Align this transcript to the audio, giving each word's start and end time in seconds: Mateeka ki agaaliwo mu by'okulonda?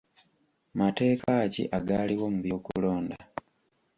Mateeka 0.79 1.31
ki 1.53 1.63
agaaliwo 1.77 2.25
mu 2.33 2.39
by'okulonda? 2.45 3.15